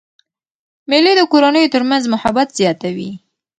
[0.89, 3.11] مېلې د کورنیو تر منځ محبت زیاتوي.